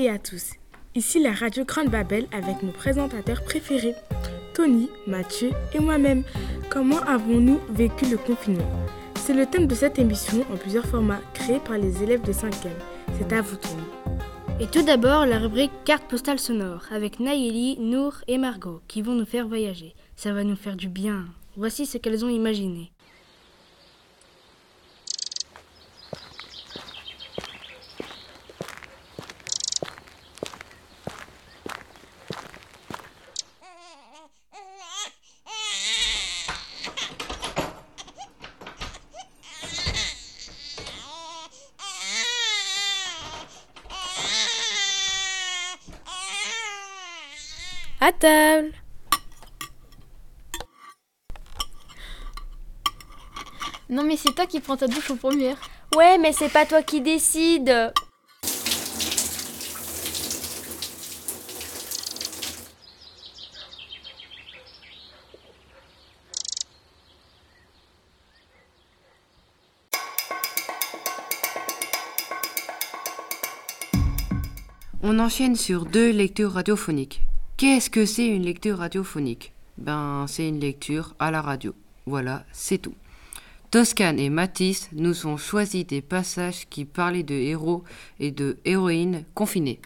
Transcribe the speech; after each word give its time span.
Et 0.00 0.08
à 0.08 0.18
tous. 0.18 0.54
Ici 0.94 1.22
la 1.22 1.32
radio 1.32 1.66
Grande 1.66 1.90
Babel 1.90 2.26
avec 2.32 2.62
nos 2.62 2.72
présentateurs 2.72 3.44
préférés, 3.44 3.94
Tony, 4.54 4.88
Mathieu 5.06 5.50
et 5.74 5.78
moi-même. 5.78 6.22
Comment 6.70 7.00
avons-nous 7.00 7.60
vécu 7.68 8.06
le 8.06 8.16
confinement? 8.16 8.64
C'est 9.16 9.34
le 9.34 9.44
thème 9.44 9.66
de 9.66 9.74
cette 9.74 9.98
émission 9.98 10.42
en 10.50 10.56
plusieurs 10.56 10.86
formats 10.86 11.20
créés 11.34 11.58
par 11.58 11.76
les 11.76 12.02
élèves 12.02 12.22
de 12.22 12.32
5e. 12.32 12.70
C'est 13.18 13.30
à 13.34 13.42
vous 13.42 13.56
Tony. 13.56 13.82
Et 14.58 14.68
tout 14.68 14.82
d'abord 14.82 15.26
la 15.26 15.38
rubrique 15.38 15.84
carte 15.84 16.08
postale 16.08 16.38
sonore 16.38 16.86
avec 16.90 17.20
Naïli, 17.20 17.78
Nour 17.78 18.14
et 18.26 18.38
Margot 18.38 18.80
qui 18.88 19.02
vont 19.02 19.14
nous 19.14 19.26
faire 19.26 19.48
voyager. 19.48 19.94
Ça 20.16 20.32
va 20.32 20.44
nous 20.44 20.56
faire 20.56 20.76
du 20.76 20.88
bien. 20.88 21.26
Voici 21.58 21.84
ce 21.84 21.98
qu'elles 21.98 22.24
ont 22.24 22.30
imaginé. 22.30 22.90
À 48.02 48.12
table 48.12 48.72
Non 53.90 54.04
mais 54.04 54.16
c'est 54.16 54.32
toi 54.32 54.46
qui 54.46 54.60
prends 54.60 54.78
ta 54.78 54.86
douche 54.86 55.10
en 55.10 55.16
première. 55.16 55.56
Ouais, 55.94 56.16
mais 56.16 56.32
c'est 56.32 56.48
pas 56.48 56.64
toi 56.64 56.82
qui 56.82 57.02
décide. 57.02 57.92
On 75.02 75.18
enchaîne 75.18 75.56
sur 75.56 75.84
deux 75.84 76.10
lectures 76.12 76.52
radiophoniques. 76.52 77.20
Qu'est-ce 77.60 77.90
que 77.90 78.06
c'est 78.06 78.26
une 78.26 78.44
lecture 78.44 78.78
radiophonique? 78.78 79.52
Ben, 79.76 80.24
c'est 80.26 80.48
une 80.48 80.60
lecture 80.60 81.14
à 81.18 81.30
la 81.30 81.42
radio. 81.42 81.74
Voilà, 82.06 82.46
c'est 82.52 82.78
tout. 82.78 82.94
Toscane 83.70 84.18
et 84.18 84.30
Matisse 84.30 84.88
nous 84.92 85.26
ont 85.26 85.36
choisi 85.36 85.84
des 85.84 86.00
passages 86.00 86.66
qui 86.70 86.86
parlaient 86.86 87.22
de 87.22 87.34
héros 87.34 87.84
et 88.18 88.30
de 88.30 88.56
héroïnes 88.64 89.26
confinés. 89.34 89.78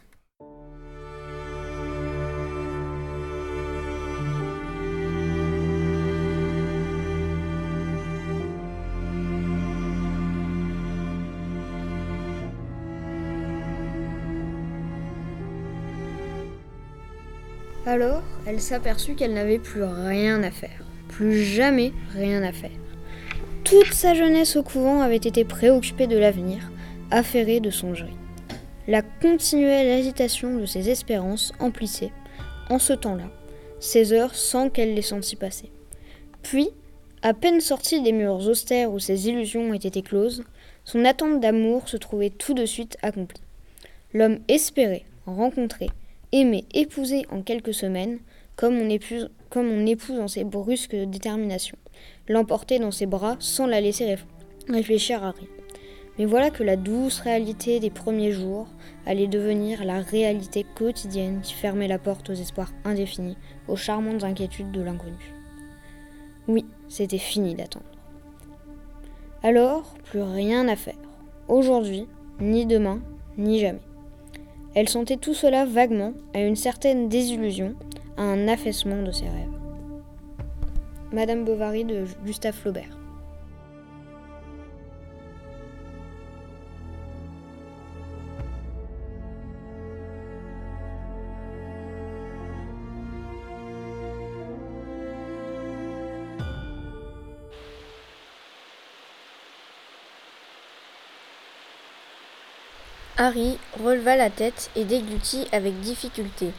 Alors, 17.86 18.22
elle 18.46 18.62
s'aperçut 18.62 19.14
qu'elle 19.14 19.34
n'avait 19.34 19.58
plus 19.58 19.82
rien 19.82 20.42
à 20.42 20.50
faire. 20.50 20.84
Plus 21.08 21.42
jamais 21.42 21.92
rien 22.14 22.42
à 22.42 22.52
faire. 22.52 22.70
Toute 23.62 23.92
sa 23.92 24.14
jeunesse 24.14 24.56
au 24.56 24.62
couvent 24.62 25.02
avait 25.02 25.16
été 25.16 25.44
préoccupée 25.44 26.06
de 26.06 26.16
l'avenir, 26.16 26.70
affairée 27.10 27.60
de 27.60 27.70
songeries. 27.70 28.16
La 28.88 29.02
continuelle 29.02 29.90
agitation 29.90 30.56
de 30.56 30.64
ses 30.64 30.88
espérances 30.88 31.52
emplissait, 31.58 32.12
en 32.70 32.78
ce 32.78 32.94
temps-là, 32.94 33.30
ses 33.80 34.14
heures 34.14 34.34
sans 34.34 34.70
qu'elle 34.70 34.94
les 34.94 35.02
sentît 35.02 35.36
passer. 35.36 35.70
Puis, 36.42 36.70
à 37.22 37.34
peine 37.34 37.60
sortie 37.60 38.02
des 38.02 38.12
murs 38.12 38.48
austères 38.48 38.92
où 38.92 38.98
ses 38.98 39.28
illusions 39.28 39.74
étaient 39.74 39.98
écloses, 39.98 40.44
son 40.84 41.04
attente 41.04 41.40
d'amour 41.40 41.88
se 41.88 41.98
trouvait 41.98 42.30
tout 42.30 42.54
de 42.54 42.66
suite 42.66 42.96
accomplie. 43.02 43.40
L'homme 44.12 44.38
espéré, 44.48 45.04
rencontré, 45.26 45.88
aimé, 46.34 46.64
épousé 46.74 47.26
en 47.30 47.42
quelques 47.42 47.72
semaines, 47.72 48.18
comme 48.56 48.76
on 48.76 48.90
épouse, 48.90 49.30
comme 49.48 49.70
en 49.70 50.28
ses 50.28 50.44
brusques 50.44 50.96
déterminations, 50.96 51.78
l'emporter 52.28 52.78
dans 52.78 52.90
ses 52.90 53.06
bras 53.06 53.36
sans 53.38 53.66
la 53.66 53.80
laisser 53.80 54.04
réf- 54.04 54.26
réfléchir 54.68 55.22
à 55.22 55.30
rien. 55.30 55.48
Mais 56.18 56.24
voilà 56.26 56.50
que 56.50 56.62
la 56.62 56.76
douce 56.76 57.20
réalité 57.20 57.80
des 57.80 57.90
premiers 57.90 58.32
jours 58.32 58.68
allait 59.06 59.26
devenir 59.26 59.84
la 59.84 60.00
réalité 60.00 60.64
quotidienne 60.76 61.40
qui 61.42 61.54
fermait 61.54 61.88
la 61.88 61.98
porte 61.98 62.30
aux 62.30 62.34
espoirs 62.34 62.72
indéfinis, 62.84 63.36
aux 63.66 63.76
charmantes 63.76 64.22
inquiétudes 64.22 64.70
de 64.70 64.82
l'inconnu. 64.82 65.34
Oui, 66.46 66.66
c'était 66.88 67.18
fini 67.18 67.54
d'attendre. 67.54 67.86
Alors, 69.42 69.94
plus 70.04 70.22
rien 70.22 70.68
à 70.68 70.76
faire. 70.76 70.94
Aujourd'hui, 71.48 72.06
ni 72.40 72.64
demain, 72.64 73.02
ni 73.36 73.58
jamais. 73.60 73.80
Elle 74.74 74.88
sentait 74.88 75.16
tout 75.16 75.34
cela 75.34 75.64
vaguement, 75.64 76.14
à 76.34 76.40
une 76.40 76.56
certaine 76.56 77.08
désillusion, 77.08 77.74
à 78.16 78.22
un 78.22 78.48
affaissement 78.48 79.02
de 79.02 79.12
ses 79.12 79.24
rêves. 79.24 79.48
Madame 81.12 81.44
Bovary 81.44 81.84
de 81.84 82.04
Gustave 82.24 82.54
Flaubert. 82.54 83.03
Harry 103.16 103.58
releva 103.80 104.16
la 104.16 104.28
tête 104.28 104.70
et 104.74 104.84
déglutit 104.84 105.46
avec 105.52 105.78
difficulté. 105.80 106.50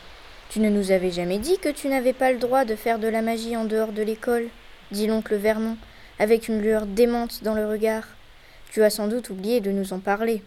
Tu 0.48 0.62
ne 0.62 0.70
nous 0.70 0.92
avais 0.92 1.12
jamais 1.12 1.38
dit 1.38 1.58
que 1.58 1.68
tu 1.68 1.90
n'avais 1.90 2.14
pas 2.14 2.32
le 2.32 2.38
droit 2.38 2.64
de 2.64 2.76
faire 2.76 2.98
de 2.98 3.10
la 3.10 3.22
magie 3.22 3.58
en 3.58 3.66
dehors 3.66 3.92
de 3.92 4.02
l'école, 4.02 4.48
dit 4.92 5.06
l'oncle 5.06 5.36
Vernon, 5.36 5.76
avec 6.18 6.48
une 6.48 6.62
lueur 6.62 6.86
démente 6.86 7.44
dans 7.44 7.56
le 7.56 7.68
regard. 7.68 8.06
Tu 8.72 8.84
as 8.84 8.90
sans 8.90 9.10
doute 9.10 9.30
oublié 9.30 9.60
de 9.60 9.72
nous 9.72 9.92
en 9.92 10.00
parler. 10.00 10.42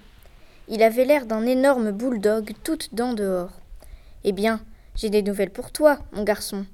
Il 0.69 0.83
avait 0.83 1.05
l'air 1.05 1.27
d'un 1.27 1.45
énorme 1.45 1.91
bulldog 1.91 2.53
toutes 2.65 2.95
dents 2.95 3.13
dehors. 3.13 3.53
Eh 4.25 4.33
bien, 4.33 4.61
j'ai 4.95 5.11
des 5.11 5.23
nouvelles 5.23 5.51
pour 5.51 5.73
toi, 5.73 5.99
mon 6.13 6.25
garçon. 6.25 6.65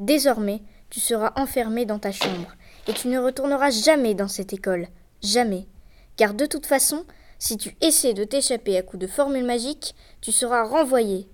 Désormais, 0.00 0.62
tu 0.88 0.98
seras 0.98 1.32
enfermé 1.36 1.84
dans 1.84 2.00
ta 2.00 2.10
chambre, 2.10 2.56
et 2.88 2.92
tu 2.92 3.06
ne 3.06 3.20
retourneras 3.20 3.70
jamais 3.70 4.14
dans 4.14 4.26
cette 4.26 4.52
école. 4.52 4.88
Jamais. 5.22 5.68
Car 6.16 6.34
de 6.34 6.46
toute 6.46 6.66
façon, 6.66 7.04
si 7.40 7.56
tu 7.56 7.74
essaies 7.80 8.12
de 8.12 8.22
t'échapper 8.22 8.76
à 8.76 8.82
coups 8.82 9.00
de 9.00 9.06
formule 9.06 9.44
magique, 9.44 9.94
tu 10.20 10.30
seras 10.30 10.62
renvoyé. 10.62 11.26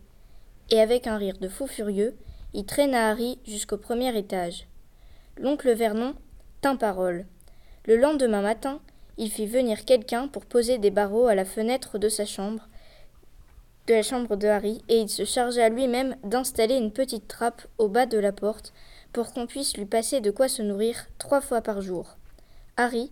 Et 0.70 0.80
avec 0.80 1.08
un 1.08 1.16
rire 1.16 1.36
de 1.40 1.48
fou 1.48 1.66
furieux, 1.66 2.16
il 2.54 2.64
traîna 2.64 3.10
Harry 3.10 3.40
jusqu'au 3.44 3.76
premier 3.76 4.16
étage. 4.16 4.68
L'oncle 5.36 5.74
Vernon 5.74 6.14
tint 6.60 6.76
parole. 6.76 7.26
Le 7.86 7.96
lendemain 7.96 8.40
matin, 8.40 8.80
il 9.18 9.32
fit 9.32 9.46
venir 9.46 9.84
quelqu'un 9.84 10.28
pour 10.28 10.46
poser 10.46 10.78
des 10.78 10.92
barreaux 10.92 11.26
à 11.26 11.34
la 11.34 11.44
fenêtre 11.44 11.98
de 11.98 12.08
sa 12.08 12.24
chambre, 12.24 12.68
de 13.88 13.94
la 13.94 14.02
chambre 14.02 14.36
de 14.36 14.46
Harry, 14.46 14.82
et 14.88 15.00
il 15.00 15.08
se 15.08 15.24
chargea 15.24 15.68
lui-même 15.68 16.14
d'installer 16.22 16.76
une 16.76 16.92
petite 16.92 17.26
trappe 17.26 17.66
au 17.78 17.88
bas 17.88 18.06
de 18.06 18.18
la 18.18 18.32
porte 18.32 18.72
pour 19.12 19.32
qu'on 19.32 19.48
puisse 19.48 19.76
lui 19.76 19.86
passer 19.86 20.20
de 20.20 20.30
quoi 20.30 20.46
se 20.46 20.62
nourrir 20.62 21.08
trois 21.18 21.40
fois 21.40 21.62
par 21.62 21.80
jour. 21.80 22.16
Harry 22.76 23.10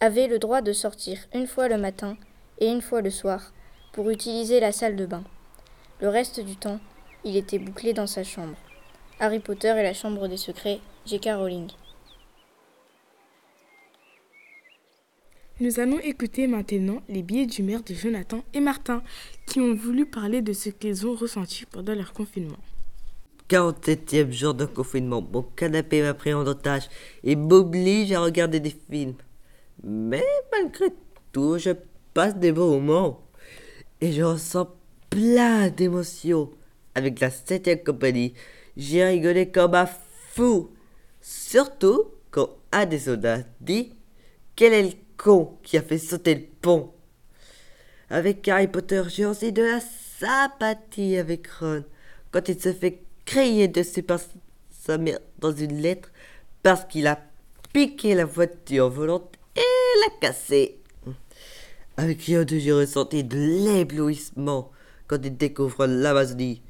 avait 0.00 0.26
le 0.26 0.38
droit 0.38 0.60
de 0.60 0.74
sortir 0.74 1.18
une 1.32 1.46
fois 1.46 1.68
le 1.68 1.78
matin 1.78 2.18
et 2.58 2.68
une 2.68 2.82
fois 2.82 3.00
le 3.00 3.10
soir 3.10 3.52
pour 3.92 4.10
utiliser 4.10 4.60
la 4.60 4.72
salle 4.72 4.96
de 4.96 5.06
bain. 5.06 5.24
Le 6.00 6.08
reste 6.08 6.40
du 6.40 6.56
temps, 6.56 6.80
il 7.24 7.36
était 7.36 7.58
bouclé 7.58 7.92
dans 7.92 8.06
sa 8.06 8.24
chambre. 8.24 8.56
Harry 9.20 9.38
Potter 9.38 9.74
et 9.78 9.82
la 9.82 9.94
chambre 9.94 10.28
des 10.28 10.36
secrets, 10.36 10.80
J.K. 11.06 11.28
Rowling. 11.36 11.68
Nous 15.60 15.78
allons 15.78 16.00
écouter 16.00 16.48
maintenant 16.48 17.00
les 17.08 17.22
billets 17.22 17.46
d'humeur 17.46 17.82
de 17.84 17.94
Jonathan 17.94 18.42
et 18.54 18.60
Martin 18.60 19.04
qui 19.46 19.60
ont 19.60 19.74
voulu 19.74 20.04
parler 20.04 20.42
de 20.42 20.52
ce 20.52 20.68
qu'ils 20.70 21.06
ont 21.06 21.14
ressenti 21.14 21.64
pendant 21.66 21.94
leur 21.94 22.12
confinement. 22.12 22.58
47e 23.48 24.32
jour 24.32 24.54
de 24.54 24.64
confinement, 24.64 25.22
mon 25.22 25.42
canapé 25.42 26.02
m'a 26.02 26.14
pris 26.14 26.34
en 26.34 26.44
otage 26.44 26.88
et 27.22 27.36
m'oblige 27.36 28.10
à 28.12 28.20
regarder 28.20 28.58
des 28.58 28.74
films. 28.90 29.14
Mais 29.84 30.24
malgré 30.50 30.86
tout, 31.30 31.56
je 31.58 31.70
passe 32.14 32.36
des 32.36 32.52
bons 32.52 32.80
moments 32.80 33.20
et 34.00 34.12
je 34.12 34.22
ressens 34.22 34.68
plein 35.10 35.68
d'émotions. 35.68 36.50
Avec 36.94 37.18
la 37.20 37.30
septième 37.30 37.82
compagnie, 37.82 38.34
j'ai 38.76 39.04
rigolé 39.04 39.50
comme 39.50 39.74
un 39.74 39.86
fou. 39.86 40.70
Surtout 41.20 42.04
quand 42.30 42.50
un 42.72 42.86
des 42.86 43.00
dit 43.60 43.92
Quel 44.56 44.72
est 44.72 44.82
le 44.82 44.92
con 45.16 45.58
qui 45.62 45.76
a 45.76 45.82
fait 45.82 45.98
sauter 45.98 46.34
le 46.34 46.44
pont 46.60 46.92
Avec 48.10 48.46
Harry 48.48 48.68
Potter, 48.68 49.02
j'ai 49.08 49.26
aussi 49.26 49.52
de 49.52 49.62
la 49.62 49.80
sympathie 49.80 51.16
avec 51.16 51.48
Ron 51.48 51.84
quand 52.30 52.48
il 52.48 52.60
se 52.60 52.72
fait 52.72 53.02
crier 53.24 53.68
dessus 53.68 54.02
par 54.02 54.20
sa 54.70 54.98
mère 54.98 55.18
dans 55.38 55.52
une 55.52 55.80
lettre 55.80 56.10
parce 56.62 56.84
qu'il 56.84 57.06
a 57.06 57.20
piqué 57.72 58.14
la 58.14 58.24
voiture 58.24 58.90
volante 58.90 59.34
et 59.56 59.60
l'a 59.60 60.14
cassée. 60.20 60.83
Avec 61.96 62.22
Ryodo, 62.22 62.58
j'ai 62.58 62.72
ressenti 62.72 63.22
de 63.22 63.36
l'éblouissement 63.36 64.72
quand 65.06 65.18
il 65.22 65.36
découvre 65.36 65.86
l'Amazonie? 65.86 66.60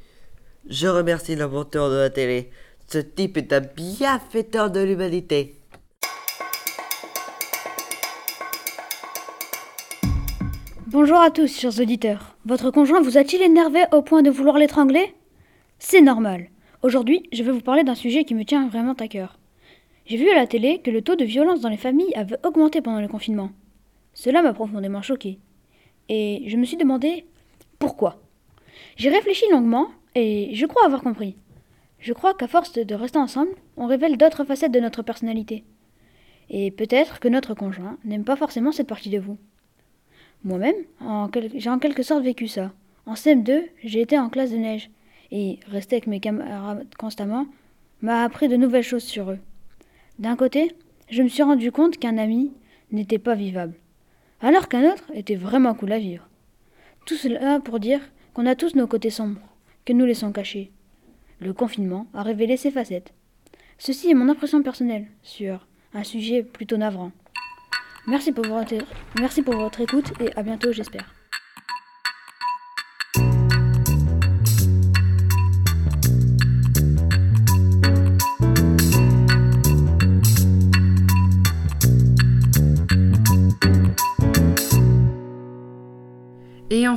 Je 0.69 0.87
remercie 0.87 1.35
l'inventeur 1.35 1.89
de 1.89 1.97
la 1.97 2.11
télé. 2.11 2.51
Ce 2.89 2.99
type 2.99 3.39
est 3.39 3.51
un 3.55 3.61
bienfaiteur 3.61 4.71
de 4.71 4.81
l'humanité. 4.81 5.55
Bonjour 10.89 11.17
à 11.17 11.31
tous, 11.31 11.59
chers 11.59 11.81
auditeurs. 11.81 12.37
Votre 12.45 12.71
conjoint 12.71 13.01
vous 13.01 13.17
a-t-il 13.17 13.41
énervé 13.41 13.85
au 13.93 14.03
point 14.03 14.21
de 14.21 14.31
vouloir 14.31 14.59
l'étrangler? 14.59 15.15
C'est 15.79 16.03
normal. 16.03 16.51
Aujourd'hui, 16.83 17.23
je 17.33 17.43
vais 17.43 17.53
vous 17.53 17.63
parler 17.63 17.83
d'un 17.83 17.95
sujet 17.95 18.25
qui 18.25 18.35
me 18.35 18.45
tient 18.45 18.69
vraiment 18.69 18.93
à 18.93 19.09
cœur. 19.09 19.39
J'ai 20.05 20.19
vu 20.19 20.29
à 20.29 20.35
la 20.35 20.47
télé 20.47 20.83
que 20.83 20.91
le 20.91 21.01
taux 21.01 21.17
de 21.17 21.25
violence 21.25 21.63
dans 21.63 21.71
les 21.71 21.79
familles 21.79 22.15
avait 22.15 22.37
augmenté 22.45 22.83
pendant 22.83 23.01
le 23.01 23.09
confinement. 23.09 23.53
Cela 24.15 24.43
m'a 24.43 24.55
profondément 24.55 25.03
choqué. 25.03 25.39
Et 26.09 26.45
je 26.47 26.57
me 26.57 26.65
suis 26.65 26.77
demandé 26.77 27.27
pourquoi. 27.79 28.23
J'ai 28.97 29.11
réfléchi 29.11 29.45
longuement 29.51 29.89
et 30.15 30.55
je 30.55 30.67
crois 30.67 30.85
avoir 30.85 31.03
compris. 31.03 31.37
Je 31.99 32.13
crois 32.13 32.35
qu'à 32.35 32.49
force 32.49 32.73
de 32.73 32.95
rester 32.95 33.19
ensemble, 33.19 33.53
on 33.77 33.87
révèle 33.87 34.17
d'autres 34.17 34.45
facettes 34.45 34.73
de 34.73 34.81
notre 34.81 35.03
personnalité. 35.03 35.65
Et 36.51 36.71
peut-être 36.71 37.21
que 37.21 37.29
notre 37.29 37.55
conjoint 37.55 37.99
n'aime 38.05 38.25
pas 38.25 38.37
forcément 38.37 38.73
cette 38.73 38.87
partie 38.87 39.11
de 39.11 39.19
vous. 39.19 39.39
Moi-même, 40.45 40.77
j'ai 41.55 41.71
en 41.71 41.79
quelque 41.79 42.03
sorte 42.03 42.23
vécu 42.23 42.49
ça. 42.49 42.73
En 43.07 43.15
CM2, 43.15 43.63
j'ai 43.83 44.03
été 44.03 44.19
en 44.19 44.29
classe 44.29 44.51
de 44.51 44.57
neige, 44.57 44.91
et 45.31 45.59
rester 45.69 45.97
avec 45.97 46.07
mes 46.07 46.21
camarades 46.21 46.87
constamment 46.99 47.47
m'a 48.03 48.23
appris 48.23 48.49
de 48.49 48.57
nouvelles 48.57 48.83
choses 48.83 49.05
sur 49.05 49.31
eux. 49.31 49.39
D'un 50.19 50.37
côté, 50.37 50.73
je 51.09 51.23
me 51.23 51.29
suis 51.29 51.43
rendu 51.43 51.73
compte 51.73 51.99
qu'un 51.99 52.19
ami 52.19 52.53
n'était 52.93 53.19
pas 53.19 53.35
vivable, 53.35 53.75
alors 54.45 54.69
qu'un 54.69 54.93
autre 54.93 55.05
était 55.15 55.37
vraiment 55.37 55.75
cool 55.75 55.93
à 55.93 55.99
vivre. 55.99 56.29
Tout 57.07 57.17
cela 57.17 57.61
pour 57.61 57.81
dire 57.81 58.01
qu'on 58.35 58.45
a 58.45 58.55
tous 58.55 58.75
nos 58.75 58.87
côtés 58.87 59.09
sombres, 59.09 59.41
que 59.87 59.95
nous 59.95 60.05
laissons 60.05 60.33
cachés. 60.33 60.71
Le 61.41 61.55
confinement 61.55 62.07
a 62.13 62.23
révélé 62.23 62.59
ces 62.59 62.71
facettes. 62.71 63.15
Ceci 63.79 64.11
est 64.11 64.15
mon 64.15 64.29
impression 64.29 64.63
personnelle 64.63 65.07
sur 65.23 65.67
un 65.95 66.05
sujet 66.05 66.43
plutôt 66.43 66.77
navrant. 66.77 67.11
Merci 68.07 68.33
pour 68.33 68.45
votre, 68.47 68.75
merci 69.19 69.41
pour 69.41 69.57
votre 69.57 69.81
écoute 69.81 70.13
et 70.21 70.31
à 70.37 70.43
bientôt, 70.43 70.73
j'espère. 70.73 71.24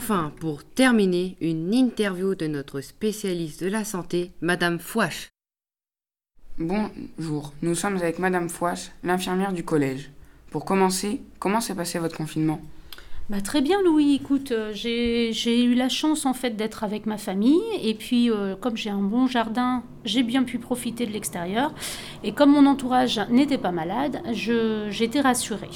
Enfin, 0.09 0.31
pour 0.39 0.63
terminer, 0.63 1.35
une 1.41 1.73
interview 1.73 2.33
de 2.33 2.47
notre 2.47 2.79
spécialiste 2.79 3.61
de 3.61 3.67
la 3.67 3.83
santé, 3.83 4.31
Madame 4.39 4.79
Fouache. 4.79 5.27
Bonjour, 6.57 7.51
nous 7.61 7.75
sommes 7.75 7.97
avec 7.97 8.17
Madame 8.17 8.47
Fouache, 8.47 8.91
l'infirmière 9.03 9.51
du 9.51 9.65
collège. 9.65 10.09
Pour 10.49 10.63
commencer, 10.63 11.19
comment 11.39 11.59
s'est 11.59 11.75
passé 11.75 11.99
votre 11.99 12.15
confinement? 12.15 12.61
Bah, 13.29 13.41
très 13.41 13.59
bien 13.59 13.81
Louis, 13.81 14.15
écoute, 14.15 14.51
euh, 14.53 14.71
j'ai 14.73 15.63
eu 15.63 15.73
la 15.73 15.89
chance 15.89 16.25
en 16.25 16.33
fait 16.33 16.51
d'être 16.51 16.85
avec 16.85 17.05
ma 17.05 17.17
famille 17.17 17.59
et 17.83 17.93
puis 17.93 18.31
euh, 18.31 18.55
comme 18.55 18.77
j'ai 18.77 18.89
un 18.89 19.01
bon 19.01 19.27
jardin, 19.27 19.83
j'ai 20.05 20.23
bien 20.23 20.43
pu 20.43 20.59
profiter 20.59 21.05
de 21.05 21.11
l'extérieur 21.11 21.73
et 22.23 22.31
comme 22.31 22.51
mon 22.51 22.65
entourage 22.65 23.19
n'était 23.29 23.57
pas 23.57 23.71
malade, 23.71 24.21
j'étais 24.31 25.19
rassurée. 25.19 25.67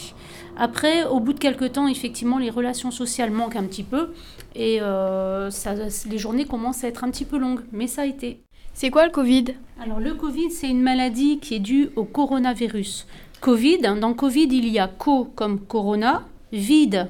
Après, 0.56 1.06
au 1.06 1.20
bout 1.20 1.34
de 1.34 1.40
quelques 1.40 1.74
temps, 1.74 1.88
effectivement, 1.88 2.38
les 2.38 2.50
relations 2.50 2.92
sociales 2.92 3.32
manquent 3.32 3.58
un 3.58 3.66
petit 3.66 3.84
peu 3.84 4.12
et 4.56 4.82
euh, 4.82 5.50
ça, 5.50 5.74
les 6.10 6.18
journées 6.18 6.46
commencent 6.46 6.86
à 6.86 6.88
être 6.88 7.04
un 7.04 7.12
petit 7.12 7.26
peu 7.26 7.38
longues, 7.38 7.62
mais 7.74 7.88
ça 7.88 8.04
a 8.04 8.06
été. 8.06 8.44
C'est 8.74 8.90
quoi 8.90 9.06
le 9.06 9.12
Covid? 9.12 9.46
Alors 9.82 10.00
le 10.00 10.14
Covid, 10.14 10.52
c'est 10.52 10.70
une 10.70 10.82
maladie 10.82 11.40
qui 11.40 11.56
est 11.56 11.60
due 11.60 11.90
au 11.98 12.06
coronavirus. 12.06 13.08
Covid, 13.42 13.80
dans 13.80 14.14
Covid, 14.14 14.48
il 14.52 14.70
y 14.70 14.80
a 14.80 14.88
co 14.88 15.26
comme 15.26 15.60
corona, 15.60 16.24
vide, 16.54 17.10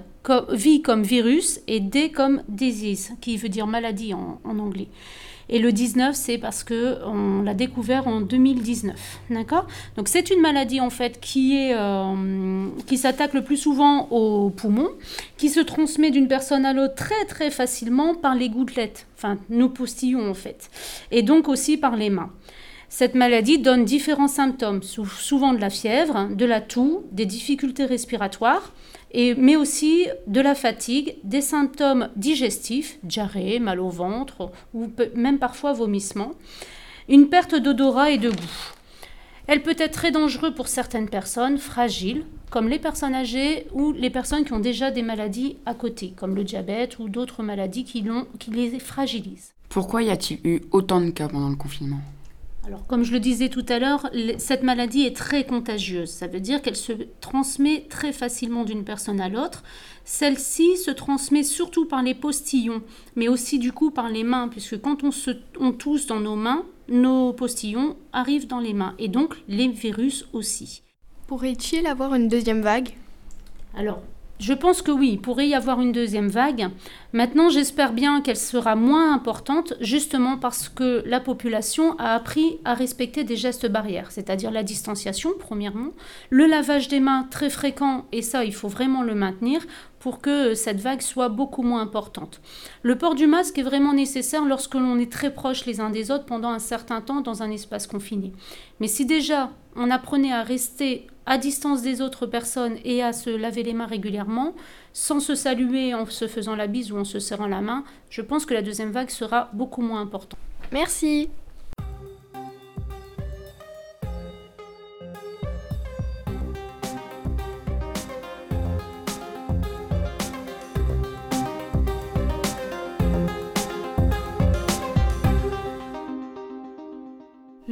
vie 0.51 0.81
comme 0.81 1.03
virus 1.03 1.59
et 1.67 1.79
D 1.79 2.11
comme 2.11 2.43
disease, 2.47 3.11
qui 3.21 3.37
veut 3.37 3.49
dire 3.49 3.67
maladie 3.67 4.13
en, 4.13 4.39
anglais. 4.45 4.87
Et 5.49 5.59
le 5.59 5.73
19, 5.73 6.15
c'est 6.15 6.37
parce 6.37 6.63
que 6.63 7.03
on 7.03 7.41
l'a 7.41 7.53
découvert 7.53 8.07
en 8.07 8.21
2019, 8.21 9.19
d'accord? 9.31 9.67
Donc 9.97 10.07
c'est 10.07 10.29
une 10.29 10.39
maladie 10.39 10.79
en 10.79 10.89
fait 10.89 11.19
qui 11.19 11.57
est 11.57 11.73
euh, 11.75 12.67
qui 12.85 12.97
s'attaque 12.97 13.33
le 13.33 13.43
plus 13.43 13.57
souvent 13.57 14.07
aux 14.11 14.49
poumons, 14.49 14.91
qui 15.37 15.49
se 15.49 15.59
transmet 15.59 16.09
d'une 16.09 16.29
personne 16.29 16.65
à 16.65 16.71
l'autre 16.71 16.95
très 16.95 17.25
très 17.25 17.51
facilement 17.51 18.15
par 18.15 18.33
les 18.35 18.49
gouttelettes, 18.49 19.07
enfin 19.17 19.37
nos 19.49 19.67
postillons 19.67 20.29
en 20.29 20.35
fait, 20.35 20.69
et 21.11 21.21
donc 21.21 21.49
aussi 21.49 21.75
par 21.75 21.97
les 21.97 22.09
mains. 22.09 22.31
Cette 22.93 23.15
maladie 23.15 23.57
donne 23.57 23.85
différents 23.85 24.27
symptômes, 24.27 24.83
souvent 24.83 25.53
de 25.53 25.61
la 25.61 25.69
fièvre, 25.69 26.27
de 26.35 26.43
la 26.43 26.59
toux, 26.59 27.05
des 27.13 27.25
difficultés 27.25 27.85
respiratoires, 27.85 28.73
mais 29.15 29.55
aussi 29.55 30.07
de 30.27 30.41
la 30.41 30.55
fatigue, 30.55 31.15
des 31.23 31.39
symptômes 31.39 32.09
digestifs, 32.17 32.99
diarrhée, 33.03 33.59
mal 33.59 33.79
au 33.79 33.87
ventre 33.87 34.51
ou 34.73 34.91
même 35.15 35.39
parfois 35.39 35.71
vomissement, 35.71 36.33
une 37.07 37.29
perte 37.29 37.55
d'odorat 37.55 38.11
et 38.11 38.17
de 38.17 38.29
goût. 38.29 38.73
Elle 39.47 39.63
peut 39.63 39.77
être 39.77 39.93
très 39.93 40.11
dangereuse 40.11 40.53
pour 40.53 40.67
certaines 40.67 41.09
personnes 41.09 41.59
fragiles, 41.59 42.25
comme 42.49 42.67
les 42.67 42.77
personnes 42.77 43.15
âgées 43.15 43.67
ou 43.71 43.93
les 43.93 44.09
personnes 44.09 44.43
qui 44.43 44.51
ont 44.51 44.59
déjà 44.59 44.91
des 44.91 45.01
maladies 45.01 45.55
à 45.65 45.73
côté, 45.73 46.11
comme 46.17 46.35
le 46.35 46.43
diabète 46.43 46.99
ou 46.99 47.07
d'autres 47.07 47.41
maladies 47.41 47.85
qui 47.85 48.03
les 48.51 48.79
fragilisent. 48.79 49.53
Pourquoi 49.69 50.03
y 50.03 50.09
a-t-il 50.09 50.41
eu 50.45 50.59
autant 50.71 50.99
de 50.99 51.11
cas 51.11 51.29
pendant 51.29 51.49
le 51.49 51.55
confinement? 51.55 52.01
Alors, 52.63 52.85
comme 52.85 53.03
je 53.03 53.11
le 53.11 53.19
disais 53.19 53.49
tout 53.49 53.65
à 53.69 53.79
l'heure, 53.79 54.07
cette 54.37 54.61
maladie 54.61 55.01
est 55.01 55.15
très 55.15 55.45
contagieuse. 55.45 56.09
Ça 56.11 56.27
veut 56.27 56.39
dire 56.39 56.61
qu'elle 56.61 56.75
se 56.75 56.93
transmet 57.19 57.87
très 57.89 58.13
facilement 58.13 58.65
d'une 58.65 58.83
personne 58.83 59.19
à 59.19 59.29
l'autre. 59.29 59.63
Celle-ci 60.05 60.77
se 60.77 60.91
transmet 60.91 61.41
surtout 61.41 61.85
par 61.85 62.03
les 62.03 62.13
postillons, 62.13 62.83
mais 63.15 63.27
aussi 63.29 63.57
du 63.57 63.71
coup 63.71 63.89
par 63.89 64.09
les 64.09 64.23
mains, 64.23 64.47
puisque 64.47 64.79
quand 64.79 65.03
on, 65.03 65.11
se, 65.11 65.31
on 65.59 65.71
tousse 65.71 66.05
dans 66.05 66.19
nos 66.19 66.35
mains, 66.35 66.65
nos 66.87 67.33
postillons 67.33 67.97
arrivent 68.13 68.47
dans 68.47 68.59
les 68.59 68.73
mains, 68.73 68.93
et 68.99 69.07
donc 69.07 69.35
les 69.47 69.67
virus 69.67 70.27
aussi. 70.31 70.83
Pourrait-il 71.25 71.87
avoir 71.87 72.13
une 72.13 72.27
deuxième 72.27 72.61
vague? 72.61 72.89
Alors, 73.75 74.03
je 74.41 74.53
pense 74.53 74.81
que 74.81 74.89
oui, 74.89 75.11
il 75.13 75.21
pourrait 75.21 75.47
y 75.47 75.53
avoir 75.53 75.79
une 75.81 75.91
deuxième 75.91 76.29
vague. 76.29 76.69
Maintenant, 77.13 77.49
j'espère 77.49 77.93
bien 77.93 78.21
qu'elle 78.21 78.37
sera 78.37 78.75
moins 78.75 79.13
importante, 79.13 79.75
justement 79.79 80.37
parce 80.37 80.67
que 80.67 81.03
la 81.05 81.19
population 81.19 81.95
a 81.99 82.15
appris 82.15 82.57
à 82.65 82.73
respecter 82.73 83.23
des 83.23 83.35
gestes 83.35 83.67
barrières, 83.67 84.09
c'est-à-dire 84.09 84.49
la 84.49 84.63
distanciation, 84.63 85.29
premièrement, 85.37 85.91
le 86.31 86.47
lavage 86.47 86.87
des 86.87 86.99
mains 86.99 87.27
très 87.29 87.51
fréquent, 87.51 88.07
et 88.11 88.23
ça, 88.23 88.43
il 88.43 88.53
faut 88.53 88.67
vraiment 88.67 89.03
le 89.03 89.13
maintenir 89.13 89.61
pour 89.99 90.19
que 90.19 90.55
cette 90.55 90.79
vague 90.79 91.01
soit 91.01 91.29
beaucoup 91.29 91.61
moins 91.61 91.81
importante. 91.81 92.41
Le 92.81 92.97
port 92.97 93.13
du 93.13 93.27
masque 93.27 93.59
est 93.59 93.63
vraiment 93.63 93.93
nécessaire 93.93 94.43
lorsque 94.45 94.73
l'on 94.73 94.97
est 94.97 95.11
très 95.11 95.31
proche 95.31 95.67
les 95.67 95.79
uns 95.79 95.91
des 95.91 96.09
autres 96.09 96.25
pendant 96.25 96.49
un 96.49 96.57
certain 96.57 97.01
temps 97.01 97.21
dans 97.21 97.43
un 97.43 97.51
espace 97.51 97.85
confiné. 97.85 98.33
Mais 98.79 98.87
si 98.87 99.05
déjà 99.05 99.51
on 99.75 99.91
apprenait 99.91 100.33
à 100.33 100.41
rester 100.41 101.05
à 101.25 101.37
distance 101.37 101.81
des 101.81 102.01
autres 102.01 102.25
personnes 102.25 102.77
et 102.83 103.03
à 103.03 103.13
se 103.13 103.29
laver 103.29 103.63
les 103.63 103.73
mains 103.73 103.85
régulièrement, 103.85 104.53
sans 104.93 105.19
se 105.19 105.35
saluer 105.35 105.93
en 105.93 106.05
se 106.05 106.27
faisant 106.27 106.55
la 106.55 106.67
bise 106.67 106.91
ou 106.91 106.97
en 106.97 107.03
se 107.03 107.19
serrant 107.19 107.47
la 107.47 107.61
main, 107.61 107.83
je 108.09 108.21
pense 108.21 108.45
que 108.45 108.53
la 108.53 108.61
deuxième 108.61 108.91
vague 108.91 109.09
sera 109.09 109.49
beaucoup 109.53 109.81
moins 109.81 110.01
importante. 110.01 110.39
Merci. 110.71 111.29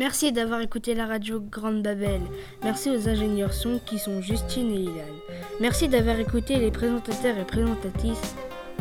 Merci 0.09 0.31
d'avoir 0.31 0.59
écouté 0.61 0.95
la 0.95 1.05
radio 1.05 1.39
Grande 1.39 1.83
Babel. 1.83 2.19
Merci 2.63 2.89
aux 2.89 3.07
ingénieurs 3.07 3.53
son 3.53 3.79
qui 3.85 3.99
sont 3.99 4.23
Justine 4.23 4.71
et 4.71 4.79
Ilan. 4.79 5.13
Merci 5.61 5.87
d'avoir 5.87 6.19
écouté 6.19 6.55
les 6.55 6.71
présentateurs 6.71 7.37
et 7.37 7.45
présentatrices 7.45 8.33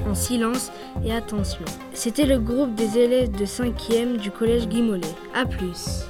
en 0.07 0.15
silence 0.15 0.73
et 1.05 1.13
attention. 1.13 1.67
C'était 1.93 2.25
le 2.25 2.39
groupe 2.39 2.75
des 2.75 2.97
élèves 2.97 3.31
de 3.33 3.45
5e 3.45 4.17
du 4.17 4.31
collège 4.31 4.69
Guy 4.69 4.83
A 5.35 5.45
plus. 5.45 6.07